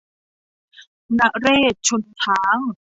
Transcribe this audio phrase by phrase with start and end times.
[1.19, 2.59] นเรศวร์ชนช้าง